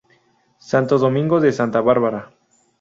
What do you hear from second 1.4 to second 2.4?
de Santa Bárbara.